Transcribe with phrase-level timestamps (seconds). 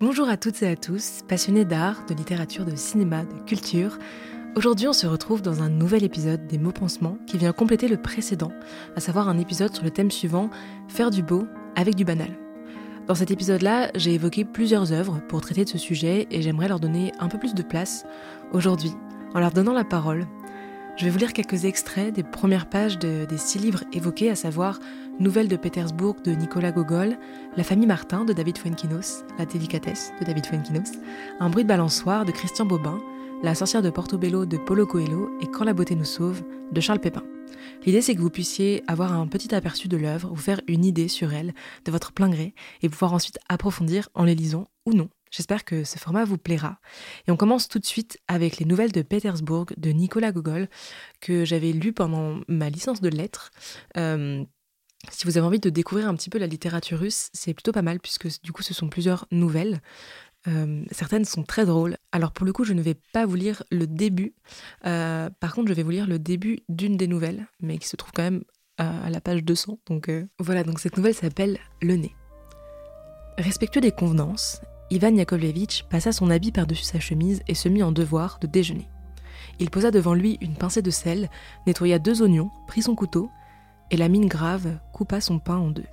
[0.00, 3.98] Bonjour à toutes et à tous, passionnés d'art, de littérature, de cinéma, de culture.
[4.54, 7.96] Aujourd'hui, on se retrouve dans un nouvel épisode des mots pansements qui vient compléter le
[7.96, 8.52] précédent,
[8.94, 10.50] à savoir un épisode sur le thème suivant
[10.86, 12.30] Faire du beau avec du banal.
[13.08, 16.78] Dans cet épisode-là, j'ai évoqué plusieurs œuvres pour traiter de ce sujet et j'aimerais leur
[16.78, 18.06] donner un peu plus de place
[18.52, 18.92] aujourd'hui,
[19.34, 20.28] en leur donnant la parole.
[20.96, 24.78] Je vais vous lire quelques extraits des premières pages des six livres évoqués, à savoir
[25.20, 27.18] Nouvelles de Pétersbourg de Nicolas Gogol,
[27.56, 30.92] La famille Martin de David Fuenquinos, La délicatesse de David Fuenquinos,
[31.40, 33.00] Un bruit de balançoire de Christian Bobin,
[33.42, 37.00] La sorcière de Portobello de Paulo Coelho et Quand la beauté nous sauve de Charles
[37.00, 37.24] Pépin.
[37.84, 41.08] L'idée c'est que vous puissiez avoir un petit aperçu de l'œuvre, vous faire une idée
[41.08, 41.52] sur elle
[41.84, 45.08] de votre plein gré et pouvoir ensuite approfondir en les lisant ou non.
[45.32, 46.78] J'espère que ce format vous plaira.
[47.26, 50.68] Et on commence tout de suite avec les nouvelles de Pétersbourg de Nicolas Gogol
[51.20, 53.50] que j'avais lu pendant ma licence de lettres.
[53.96, 54.44] Euh,
[55.10, 57.82] si vous avez envie de découvrir un petit peu la littérature russe, c'est plutôt pas
[57.82, 59.80] mal puisque du coup ce sont plusieurs nouvelles.
[60.46, 61.96] Euh, certaines sont très drôles.
[62.12, 64.34] Alors pour le coup, je ne vais pas vous lire le début.
[64.86, 67.96] Euh, par contre, je vais vous lire le début d'une des nouvelles, mais qui se
[67.96, 68.42] trouve quand même
[68.76, 69.78] à, la page 200.
[69.86, 72.14] Donc euh, voilà, donc cette nouvelle s'appelle Le nez.
[73.36, 74.60] Respectueux des convenances,
[74.90, 78.88] Ivan Yakovlevitch passa son habit par-dessus sa chemise et se mit en devoir de déjeuner.
[79.60, 81.28] Il posa devant lui une pincée de sel,
[81.66, 83.30] nettoya deux oignons, prit son couteau
[83.90, 85.86] et la mine grave coupa son pain en deux.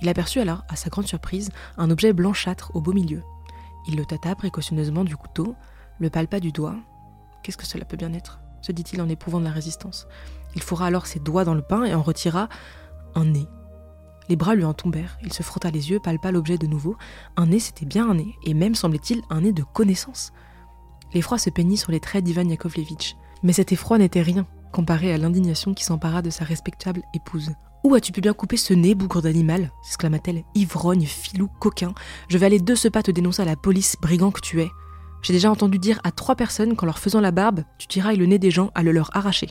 [0.00, 3.22] Il aperçut alors, à sa grande surprise, un objet blanchâtre au beau milieu.
[3.88, 5.56] Il le tâta précautionneusement du couteau,
[5.98, 6.76] le palpa du doigt.
[7.42, 8.40] Qu'est-ce que cela peut bien être?
[8.60, 10.08] se dit-il en éprouvant de la résistance.
[10.54, 12.48] Il fourra alors ses doigts dans le pain et en retira
[13.14, 13.46] un nez.
[14.28, 16.96] Les bras lui en tombèrent, il se frotta les yeux, palpa l'objet de nouveau.
[17.36, 20.32] Un nez, c'était bien un nez, et même, semblait-il, un nez de connaissance.
[21.14, 23.16] L'effroi se peignit sur les traits d'Ivan Yakovlevitch.
[23.42, 27.52] Mais cet effroi n'était rien comparé à l'indignation qui s'empara de sa respectable épouse.
[27.84, 29.70] Où as-tu pu bien couper ce nez, bougre d'animal?
[29.82, 30.42] s'exclama-t-elle.
[30.54, 31.94] Ivrogne, filou, coquin.
[32.28, 34.70] Je vais aller de ce pas te dénoncer à la police, brigand que tu es.
[35.22, 38.26] J'ai déjà entendu dire à trois personnes qu'en leur faisant la barbe, tu tirailles le
[38.26, 39.48] nez des gens à le leur arracher.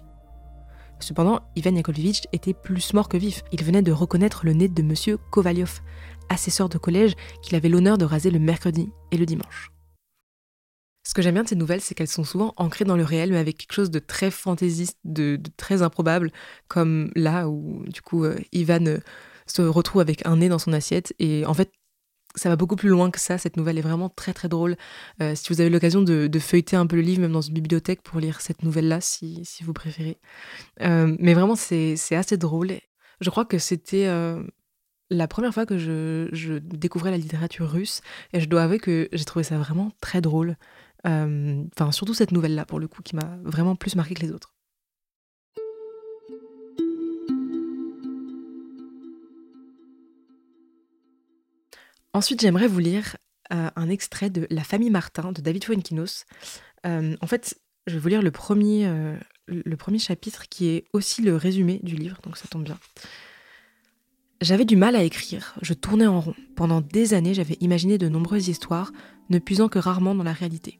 [1.00, 3.44] Cependant, Ivan Yakovlevitch était plus mort que vif.
[3.52, 5.82] Il venait de reconnaître le nez de monsieur Kovalyov,
[6.30, 9.72] assesseur de collège qu'il avait l'honneur de raser le mercredi et le dimanche.
[11.08, 13.32] Ce que j'aime bien de ces nouvelles, c'est qu'elles sont souvent ancrées dans le réel,
[13.32, 16.34] mais avec quelque chose de très fantaisiste, de, très improbable,
[16.68, 18.98] comme là où du coup euh, Ivan euh,
[19.46, 21.14] se retrouve avec un nez dans son assiette.
[21.18, 21.72] Et en fait,
[22.36, 23.38] ça va beaucoup plus loin que ça.
[23.38, 24.76] Cette nouvelle est vraiment très très drôle.
[25.22, 28.02] Euh, si vous avez l'occasion de, feuilleter un peu le livre, même dans une bibliothèque,
[28.02, 30.18] pour lire cette nouvelle-là, si, vous préférez.
[30.82, 32.74] mais vraiment, c'est assez drôle.
[33.22, 34.08] Je crois que c'était
[35.10, 38.02] la première fois que je, je, découvrais la littérature russe,
[38.34, 40.58] et je dois avouer que j'ai trouvé ça vraiment très drôle.
[41.06, 44.32] Euh, enfin, surtout cette nouvelle-là, pour le coup, qui m'a vraiment plus marqué que les
[44.32, 44.54] autres.
[52.14, 53.16] Ensuite, j'aimerais vous lire
[53.54, 56.26] euh, un extrait de La famille Martin de David Fuenkinos.
[56.86, 58.92] Euh, en fait, je vais vous lire le premier,
[59.48, 62.78] le premier chapitre qui est aussi le résumé du livre, donc ça tombe bien.
[64.42, 66.36] J'avais du mal à écrire, je tournais en rond.
[66.56, 68.92] Pendant des années, j'avais imaginé de nombreuses histoires,
[69.30, 70.80] ne puisant que rarement dans la réalité.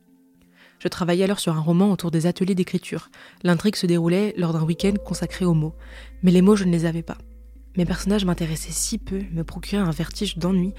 [0.80, 3.10] Je travaillais alors sur un roman autour des ateliers d'écriture.
[3.44, 5.76] L'intrigue se déroulait lors d'un week-end consacré aux mots.
[6.22, 7.18] Mais les mots, je ne les avais pas.
[7.78, 10.74] Mes personnages m'intéressaient si peu, me procuraient un vertige d'ennui.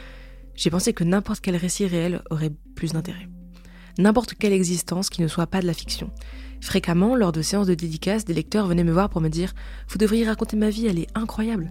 [0.54, 3.28] J'ai pensé que n'importe quel récit réel aurait plus d'intérêt.
[3.98, 6.10] N'importe quelle existence qui ne soit pas de la fiction.
[6.60, 9.52] Fréquemment, lors de séances de dédicaces, des lecteurs venaient me voir pour me dire
[9.88, 11.70] Vous devriez raconter ma vie, elle est incroyable.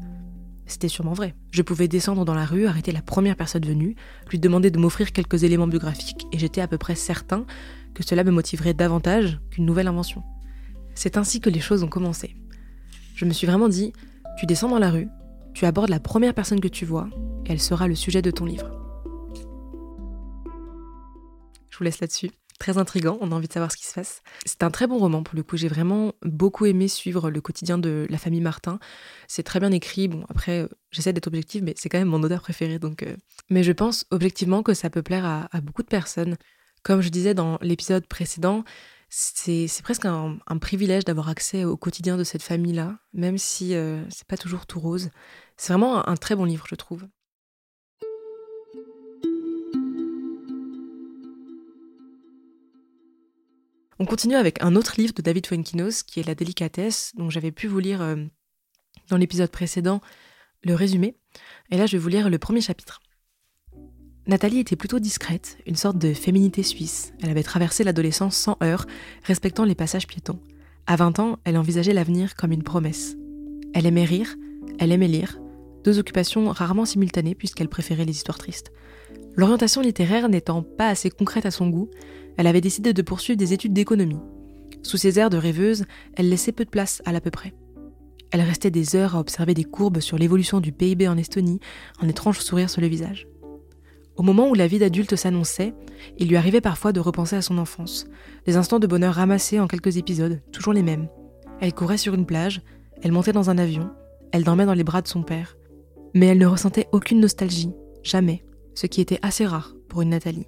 [0.65, 1.33] C'était sûrement vrai.
[1.51, 3.95] Je pouvais descendre dans la rue, arrêter la première personne venue,
[4.29, 7.45] lui demander de m'offrir quelques éléments biographiques, et j'étais à peu près certain
[7.97, 10.21] que cela me motiverait davantage qu'une nouvelle invention.
[10.93, 12.35] C'est ainsi que les choses ont commencé.
[13.15, 13.91] Je me suis vraiment dit,
[14.37, 15.07] tu descends dans la rue,
[15.55, 17.09] tu abordes la première personne que tu vois,
[17.47, 18.69] et elle sera le sujet de ton livre.
[21.71, 22.29] Je vous laisse là-dessus.
[22.59, 24.21] Très intrigant, on a envie de savoir ce qui se passe.
[24.45, 27.79] C'est un très bon roman pour le coup, j'ai vraiment beaucoup aimé suivre le quotidien
[27.79, 28.77] de la famille Martin.
[29.27, 32.41] C'est très bien écrit, bon après j'essaie d'être objective mais c'est quand même mon auteur
[32.41, 33.01] préféré donc...
[33.01, 33.15] Euh.
[33.49, 36.37] Mais je pense objectivement que ça peut plaire à beaucoup de personnes.
[36.87, 38.63] Comme je disais dans l'épisode précédent,
[39.09, 44.25] c'est presque un, privilège d'avoir accès au quotidien de cette famille-là, même si euh, c'est
[44.25, 45.09] pas toujours tout rose.
[45.57, 47.05] C'est vraiment un, très bon livre, je trouve.
[53.99, 57.51] On continue avec un autre livre de David Fuenkinos qui est La délicatesse, dont j'avais
[57.51, 58.15] pu vous lire euh,
[59.09, 59.99] dans l'épisode précédent
[60.63, 61.17] le résumé.
[61.69, 63.01] Et là, je vais vous lire le premier chapitre.
[64.27, 67.13] Nathalie était plutôt discrète, une sorte de féminité suisse.
[67.23, 68.85] Elle avait traversé l'adolescence sans heurts,
[69.23, 70.39] respectant les passages piétons.
[70.85, 73.15] À 20 ans, elle envisageait l'avenir comme une promesse.
[73.73, 74.35] Elle aimait rire,
[74.79, 75.39] elle aimait lire,
[75.85, 78.73] deux occupations rarement simultanées puisqu'elle préférait les histoires tristes.
[79.37, 81.89] L'orientation littéraire n'étant pas assez concrète à son goût,
[82.35, 84.19] elle avait décidé de poursuivre des études d'économie.
[84.83, 85.85] Sous ses airs de rêveuse,
[86.15, 87.53] elle laissait peu de place à l'à peu près.
[88.31, 91.61] Elle restait des heures à observer des courbes sur l'évolution du PIB en Estonie,
[92.01, 93.25] un étrange sourire sur le visage.
[94.17, 95.75] Au moment où la vie d'adulte s'annonçait,
[96.17, 98.07] il lui arrivait parfois de repenser à son enfance,
[98.45, 101.07] des instants de bonheur ramassés en quelques épisodes, toujours les mêmes.
[101.61, 102.63] Elle courait sur une plage,
[103.03, 103.91] elle montait dans un avion,
[104.31, 105.55] elle dormait dans les bras de son père.
[106.15, 107.71] Mais elle ne ressentait aucune nostalgie,
[108.01, 108.43] jamais,
[108.73, 110.47] ce qui était assez rare pour une Nathalie.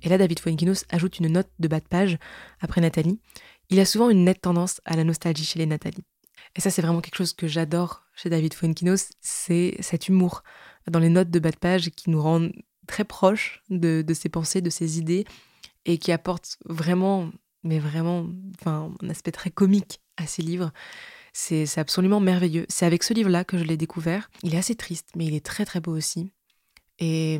[0.00, 2.18] Et là, David Fuenkinos ajoute une note de bas de page
[2.60, 3.20] après Nathalie.
[3.68, 6.04] Il a souvent une nette tendance à la nostalgie chez les Nathalie.
[6.56, 10.42] Et ça, c'est vraiment quelque chose que j'adore chez David Fuenkinos, c'est cet humour
[10.90, 12.48] dans les notes de bas de page qui nous rend
[12.88, 15.24] très proche de, ses pensées, de ses idées,
[15.84, 17.30] et qui apporte vraiment,
[17.62, 18.26] mais vraiment,
[18.58, 20.72] enfin, un aspect très comique à ses livres.
[21.32, 22.66] C'est absolument merveilleux.
[22.68, 24.28] C'est avec ce livre-là que je l'ai découvert.
[24.42, 26.32] Il est assez triste, mais il est très très beau aussi.
[26.98, 27.38] Et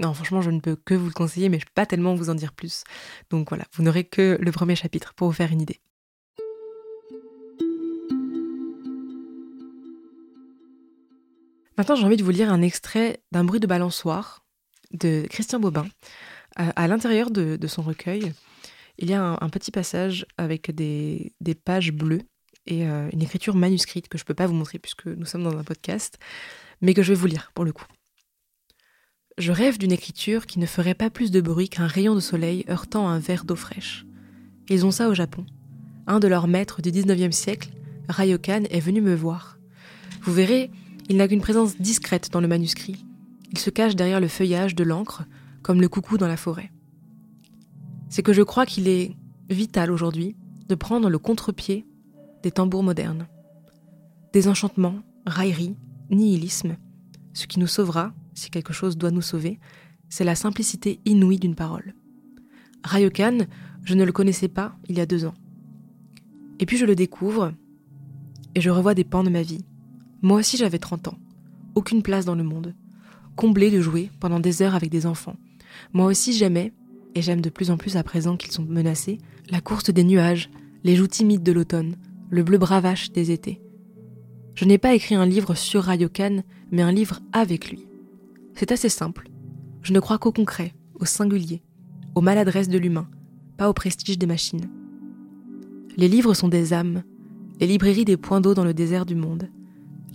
[0.00, 2.14] non, franchement, je ne peux que vous le conseiller, mais je ne peux pas tellement
[2.14, 2.84] vous en dire plus.
[3.30, 5.80] Donc voilà, vous n'aurez que le premier chapitre pour vous faire une idée.
[11.78, 14.45] Maintenant, j'ai envie de vous lire un extrait d'un bruit de balançoire
[14.96, 15.86] de Christian Bobin.
[16.56, 18.32] À, l'intérieur de, son recueil,
[18.98, 21.32] il y a un, petit passage avec des,
[21.64, 22.22] pages bleues
[22.66, 25.44] et euh, une écriture manuscrite que je ne peux pas vous montrer puisque nous sommes
[25.44, 26.18] dans un podcast,
[26.80, 27.86] mais que je vais vous lire pour le coup.
[29.38, 32.64] Je rêve d'une écriture qui ne ferait pas plus de bruit qu'un rayon de soleil
[32.70, 34.06] heurtant un verre d'eau fraîche.
[34.70, 35.44] Ils ont ça au Japon.
[36.06, 37.68] Un de leurs maîtres du 19e siècle,
[38.08, 39.58] Ryokan, est venu me voir.
[40.22, 40.70] Vous verrez,
[41.08, 43.05] il n'a qu'une présence discrète dans le manuscrit,
[43.56, 45.24] il se cache derrière le feuillage de l'encre,
[45.62, 46.70] comme le coucou dans la forêt.
[48.10, 49.16] C'est que je crois qu'il est
[49.48, 50.36] vital aujourd'hui
[50.68, 51.86] de prendre le contre-pied
[52.42, 53.26] des tambours modernes.
[54.34, 55.74] Désenchantement, raillerie,
[56.10, 56.76] nihilisme,
[57.32, 59.58] ce qui nous sauvera, si quelque chose doit nous sauver,
[60.10, 61.94] c'est la simplicité inouïe d'une parole.
[62.84, 63.38] Rayokan,
[63.84, 65.34] je ne le connaissais pas il y a deux ans.
[66.58, 67.54] Et puis je le découvre,
[68.54, 69.64] et je revois des pans de ma vie.
[70.20, 71.18] Moi aussi j'avais 30 ans,
[71.74, 72.74] aucune place dans le monde
[73.36, 75.36] comblé de jouer pendant des heures avec des enfants.
[75.92, 76.72] Moi aussi j'aimais,
[77.14, 79.18] et j'aime de plus en plus à présent qu'ils sont menacés,
[79.50, 80.50] la course des nuages,
[80.84, 81.96] les joues timides de l'automne,
[82.30, 83.60] le bleu bravache des étés.
[84.54, 87.86] Je n'ai pas écrit un livre sur Rayokan, mais un livre avec lui.
[88.54, 89.28] C'est assez simple.
[89.82, 91.62] Je ne crois qu'au concret, au singulier,
[92.14, 93.08] aux maladresses de l'humain,
[93.56, 94.68] pas au prestige des machines.
[95.96, 97.02] Les livres sont des âmes,
[97.60, 99.48] les librairies des points d'eau dans le désert du monde.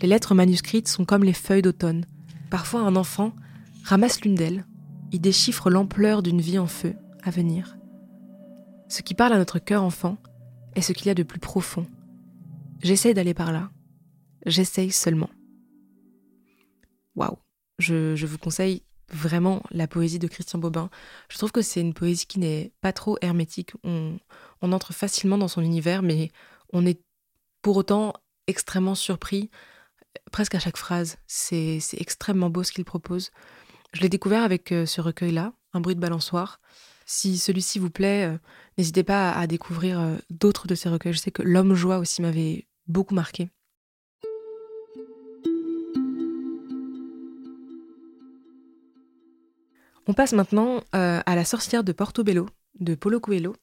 [0.02, 2.06] Les lettres manuscrites sont comme les feuilles d'automne,
[2.52, 3.34] Parfois un enfant
[3.86, 4.66] ramasse l'une d'elles,
[5.14, 7.78] il déchiffre l'ampleur d'une vie en feu à venir.
[8.90, 10.18] Ce qui parle à notre cœur enfant
[10.76, 11.88] est ce qu'il y a de plus profond.
[12.82, 13.72] J'essaye d'aller par là.
[14.46, 15.30] J'essaye seulement.
[17.16, 17.38] Waouh.
[17.80, 20.90] Je, vous conseille vraiment la poésie de Christian Bobin.
[21.30, 23.72] Je trouve que c'est une poésie qui n'est pas trop hermétique.
[23.84, 24.20] On
[24.62, 26.32] entre facilement dans son univers, mais
[26.74, 27.02] on est
[27.62, 28.14] pour autant
[28.48, 29.50] extrêmement surpris
[30.32, 31.18] presque à chaque phrase.
[31.28, 33.32] C'est extrêmement beau ce qu'il propose.
[33.94, 36.62] Je l'ai découvert avec euh, ce recueil-là, Un bruit de balançoire.
[37.06, 38.38] Si celui-ci vous plaît, euh,
[38.78, 41.14] n'hésitez pas à, découvrir euh, d'autres de ses recueils.
[41.14, 43.50] Je sais que L'homme joie aussi m'avait beaucoup marqué.
[50.08, 52.50] On passe maintenant à La sorcière de Portobello
[52.80, 53.56] de Paulo Coelho.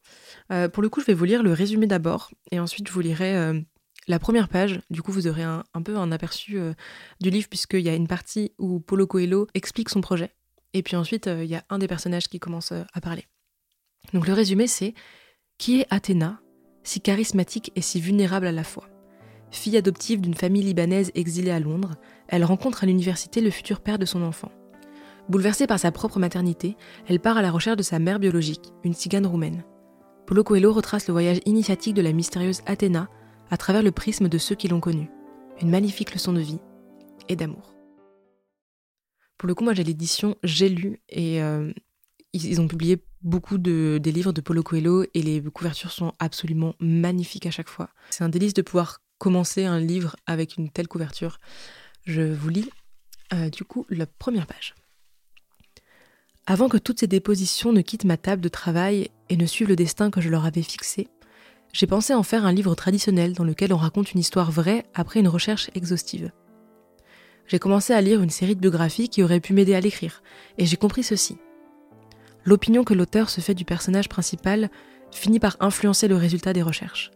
[0.73, 3.65] pour le coup, je vais vous lire le résumé d'abord et ensuite je vous lirai
[4.09, 6.73] la première page, du coup, vous aurez un, peu un aperçu euh,
[7.21, 10.35] du livre, puisqu'il y a une partie où Paulo Coelho explique son projet.
[10.73, 13.27] Et puis ensuite, euh, il y a un des personnages qui commence euh, à parler.
[14.15, 14.95] Donc le résumé, c'est
[15.59, 16.41] Qui est Athéna,
[16.83, 18.89] si charismatique et si vulnérable à la fois
[19.51, 21.97] Fille adoptive d'une famille libanaise exilée à Londres,
[22.29, 24.53] elle rencontre à l'université le futur père de son enfant.
[25.29, 28.95] Bouleversée par sa propre maternité, elle part à la recherche de sa mère biologique, une
[28.95, 29.65] cigane roumaine.
[30.27, 33.09] Paulo Coelho retrace le voyage initiatique de la mystérieuse Athéna
[33.51, 35.11] à travers le prisme de ceux qui l'ont connue.
[35.61, 36.61] Une magnifique leçon de vie
[37.29, 37.75] et d'amour.
[39.37, 41.73] Pour le coup, moi j'ai l'édition J'ai lu et euh,
[42.33, 46.75] ils, ont publié beaucoup de, des livres de Paulo Coelho et les couvertures sont absolument
[46.81, 47.91] magnifiques à chaque fois.
[48.11, 51.39] C'est un délice de pouvoir commencer un livre avec une telle couverture.
[52.05, 52.71] Je vous lis
[53.33, 54.75] euh, du coup la première page.
[56.47, 59.77] Avant que toutes ces dépositions ne quittent ma table de travail et ne suivent le
[59.77, 61.09] destin que je leur avais fixé,
[61.73, 65.21] j'ai pensé en faire un livre traditionnel dans lequel on raconte une histoire vraie après
[65.21, 66.33] une recherche exhaustive.
[67.47, 70.23] J'ai commencé à lire une série de biographies qui auraient pu m'aider à l'écrire,
[70.59, 71.39] et j'ai compris ceci.
[72.45, 74.71] L'opinion que l'auteur se fait du personnage principal
[75.11, 77.11] finit par influencer le résultat des recherches.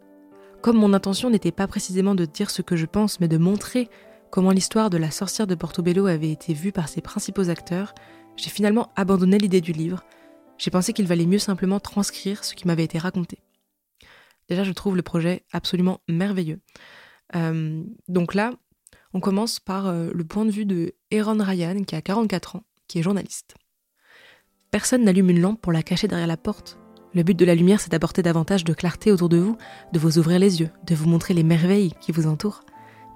[0.63, 3.89] Comme mon intention n'était pas précisément de dire ce que je pense, mais de montrer
[4.31, 7.95] comment l'histoire de la sorcière de Portobello avait été vue par ses principaux acteurs,
[8.37, 10.03] j'ai finalement abandonné l'idée du livre.
[10.57, 13.39] J'ai pensé qu'il valait mieux simplement transcrire ce qui m'avait été raconté.
[14.49, 16.61] Déjà, je trouve le projet absolument merveilleux.
[17.35, 18.53] Euh, donc là,
[19.15, 22.65] on commence par euh, le point de vue de Aaron Ryan, qui a 44 ans,
[22.89, 23.55] qui est journaliste.
[24.71, 26.79] Personne n'allume une lampe pour la cacher derrière la porte.
[27.15, 29.59] Le but de la lumière, c'est d'apporter davantage de clarté autour de vous,
[29.93, 32.65] de vous ouvrir les yeux, de vous montrer les merveilles qui vous entourent.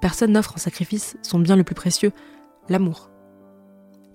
[0.01, 2.11] Personne n'offre en sacrifice son bien le plus précieux,
[2.69, 3.09] l'amour.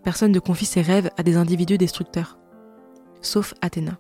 [0.04, 2.38] Personne ne confie ses rêves à des individus destructeurs.
[3.23, 3.99] Sauf Athéna.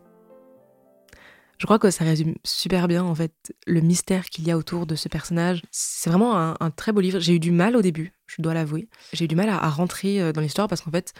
[1.62, 4.84] Je crois que ça résume super bien en fait le mystère qu'il y a autour
[4.84, 5.62] de ce personnage.
[5.70, 7.20] C'est vraiment un, très beau livre.
[7.20, 8.88] J'ai eu du mal au début, je dois l'avouer.
[9.12, 11.12] J'ai eu du mal à, rentrer euh, dans l'histoire parce qu'en fait,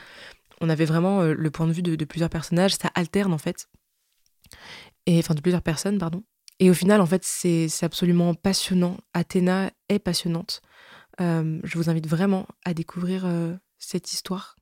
[0.61, 2.75] on avait vraiment euh, le point de vue de, plusieurs personnages.
[2.75, 3.69] Ça alterne en fait.
[5.07, 6.25] Et enfin de plusieurs personnes, pardon.
[6.59, 8.97] Et au final, en fait, c'est absolument passionnant.
[9.15, 10.61] Athéna est passionnante.
[11.21, 13.29] Euh, je vous invite vraiment à découvrir
[13.79, 14.57] cette histoire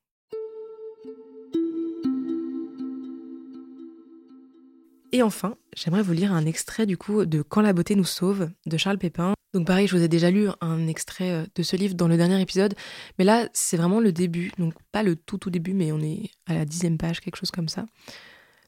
[5.13, 8.51] Et enfin, j'aimerais vous lire un extrait du coup de Quand la beauté nous sauve
[8.67, 9.35] de Charles Pépin.
[9.53, 12.17] Donc pareil, je vous ai déjà lu un extrait euh, de ce livre dans le
[12.17, 12.75] dernier épisode,
[13.19, 16.31] mais là c'est vraiment le début, donc pas le tout tout début, mais on est
[16.47, 17.87] à la dixième page, quelque chose comme ça.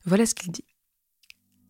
[0.04, 0.64] Voilà ce qu'il dit.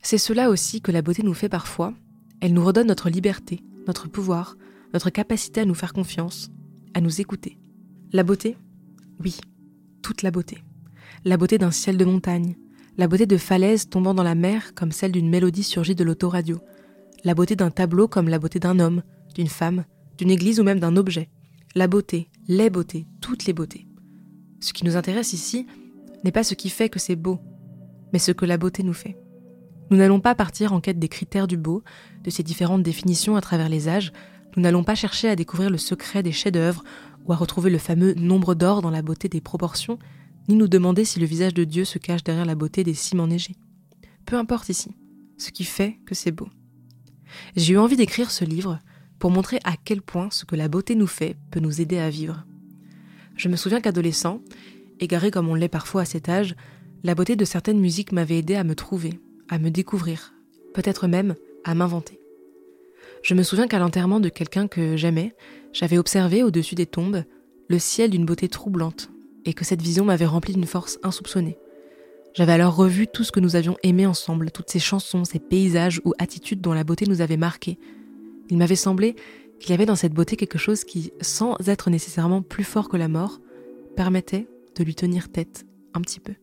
[0.01, 1.93] C'est cela aussi que la beauté nous fait parfois.
[2.41, 4.57] Elle nous redonne notre liberté, notre pouvoir,
[4.95, 6.51] notre capacité à nous faire confiance,
[6.95, 7.59] à nous écouter.
[8.13, 8.57] La beauté?
[9.23, 9.39] Oui,
[10.03, 10.65] toute la beauté.
[11.27, 12.57] La beauté d'un ciel de montagne,
[12.99, 16.61] la beauté de falaises tombant dans la mer comme celle d'une mélodie surgie de l'autoradio,
[17.25, 19.03] la beauté d'un tableau comme la beauté d'un homme,
[19.35, 19.85] d'une femme,
[20.19, 21.31] d'une église ou même d'un objet,
[21.75, 23.87] la beauté, les beautés, toutes les beautés.
[24.61, 25.67] Ce qui nous intéresse ici
[26.25, 27.39] n'est pas ce qui fait que c'est beau,
[28.13, 29.17] mais ce que la beauté nous fait.
[29.91, 31.83] Nous n'allons pas partir en quête des critères du beau,
[32.23, 34.13] de ses différentes définitions à travers les âges,
[34.57, 36.85] nous n'allons pas chercher à découvrir le secret des chefs-d'œuvre
[37.25, 39.99] ou à retrouver le fameux nombre d'or dans la beauté des proportions,
[40.49, 43.27] ni nous demander si le visage de Dieu se cache derrière la beauté des ciments
[43.27, 43.57] neigés.
[44.27, 44.91] Peu importe ici,
[45.39, 46.49] ce qui fait que c'est beau.
[47.57, 48.79] J'ai eu envie d'écrire ce livre
[49.19, 52.11] pour montrer à quel point ce que la beauté nous fait peut nous aider à
[52.11, 52.45] vivre.
[53.37, 54.41] Je me souviens qu'adolescent,
[55.01, 56.55] égaré comme on l'est parfois à cet âge,
[57.05, 60.35] la beauté de certaines musiques m'avait aidé à me trouver, à me découvrir,
[60.75, 61.35] peut-être même
[61.65, 62.21] à m'inventer.
[63.23, 65.35] Je me souviens qu'à l'enterrement de quelqu'un que j'aimais,
[65.73, 67.25] j'avais observé au-dessus des tombes
[67.69, 69.11] le ciel d'une beauté troublante,
[69.45, 71.59] et que cette vision m'avait rempli d'une force insoupçonnée.
[72.35, 76.01] J'avais alors revu tout ce que nous avions aimé ensemble, toutes ces chansons, ces paysages
[76.05, 77.79] ou attitudes dont la beauté nous avait marqués.
[78.49, 79.17] Il m'avait semblé
[79.61, 82.97] qu'il y avait dans cette beauté quelque chose qui, sans être nécessairement plus fort que
[82.97, 83.41] la mort,
[83.97, 86.35] permettait de lui tenir tête un petit peu.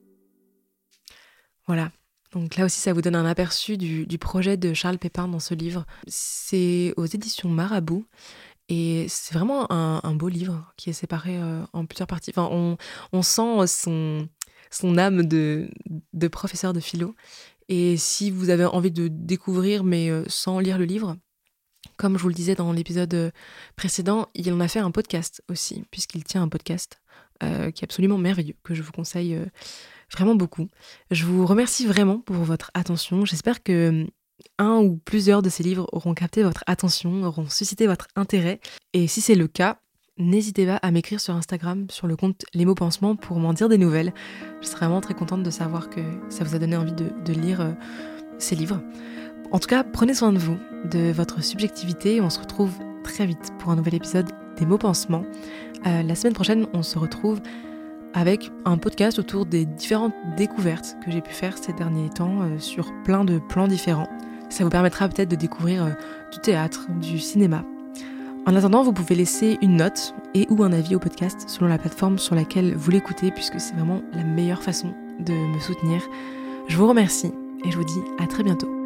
[1.66, 1.92] Voilà.
[2.32, 5.40] Donc là aussi, ça vous donne un aperçu du, du projet de Charles Pépin dans
[5.40, 5.86] ce livre.
[6.08, 8.06] C'est aux éditions Marabout.
[8.70, 12.32] Et c'est vraiment un, beau livre qui est séparé euh, en plusieurs parties.
[12.36, 12.48] Enfin,
[13.12, 14.30] on, sent son,
[14.70, 15.68] son âme de,
[16.32, 17.16] professeur de philo.
[17.68, 21.18] Et si vous avez envie de découvrir, mais euh, sans lire le livre,
[21.98, 23.32] comme je vous le disais dans l'épisode euh,
[23.76, 27.02] précédent, il en a fait un podcast aussi, puisqu'il tient un podcast
[27.42, 29.40] qui est absolument merveilleux, que je vous conseille
[30.12, 30.68] vraiment beaucoup.
[31.10, 33.24] Je vous remercie vraiment pour votre attention.
[33.24, 34.06] J'espère que
[34.58, 38.60] un ou plusieurs de ces livres auront capté votre attention, auront suscité votre intérêt.
[38.94, 39.80] Et si c'est le cas,
[40.18, 43.70] n'hésitez pas à m'écrire sur Instagram, sur le compte Les mots pansements, pour m'en dire
[43.70, 44.14] des nouvelles.
[44.62, 47.62] Je serais vraiment très contente de savoir que ça vous a donné envie de, lire
[47.62, 47.72] euh,
[48.38, 48.82] ces livres.
[49.52, 50.58] En tout cas, prenez soin de vous,
[50.92, 52.22] de votre subjectivité.
[52.22, 54.28] On se retrouve très vite pour un nouvel épisode
[54.58, 55.24] des mots pansements.
[55.88, 57.40] Euh, la semaine prochaine, on se retrouve
[58.14, 62.60] avec un podcast autour des différentes découvertes que j'ai pu faire ces derniers temps euh,
[62.60, 64.10] sur plein de plans différents.
[64.50, 65.90] Ça vous permettra peut-être de découvrir euh,
[66.32, 67.64] du théâtre, du cinéma.
[68.46, 71.78] En attendant, vous pouvez laisser une note et ou un avis au podcast selon la
[71.78, 76.02] plateforme sur laquelle vous l'écoutez puisque c'est vraiment la meilleure façon de me soutenir.
[76.68, 77.32] Je vous remercie
[77.66, 78.79] et je vous dis à très bientôt.